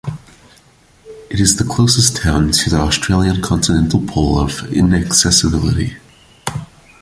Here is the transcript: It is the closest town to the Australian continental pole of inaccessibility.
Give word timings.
It 1.29 1.39
is 1.39 1.57
the 1.57 1.63
closest 1.63 2.17
town 2.17 2.49
to 2.53 2.71
the 2.71 2.77
Australian 2.79 3.39
continental 3.43 4.01
pole 4.07 4.39
of 4.39 4.61
inaccessibility. 4.73 5.95